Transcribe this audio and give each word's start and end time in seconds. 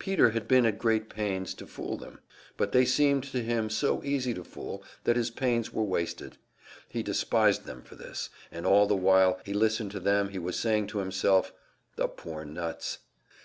Peter 0.00 0.30
had 0.30 0.48
been 0.48 0.66
at 0.66 0.80
great 0.80 1.08
pains 1.08 1.54
to 1.54 1.64
fool 1.64 1.96
them; 1.96 2.18
but 2.56 2.72
they 2.72 2.84
seemed 2.84 3.22
to 3.22 3.40
him 3.40 3.70
so 3.70 4.02
easy 4.02 4.34
to 4.34 4.42
fool 4.42 4.82
that 5.04 5.14
his 5.14 5.30
pains 5.30 5.72
were 5.72 5.84
wasted. 5.84 6.38
He 6.88 7.04
despised 7.04 7.66
them 7.66 7.82
for 7.82 7.94
this, 7.94 8.30
and 8.50 8.66
all 8.66 8.88
the 8.88 8.96
while 8.96 9.38
he 9.44 9.52
listened 9.54 9.92
to 9.92 10.00
them 10.00 10.30
he 10.30 10.40
was 10.40 10.58
saying 10.58 10.88
to 10.88 10.98
himself, 10.98 11.52
"The 11.94 12.08
poor 12.08 12.44
nuts!" 12.44 12.98